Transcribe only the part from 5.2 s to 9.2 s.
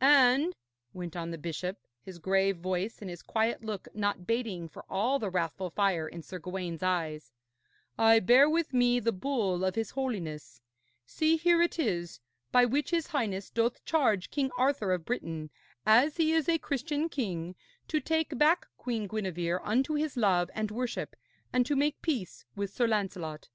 wrathful fire in Sir Gawaine's eyes, 'I bear with me the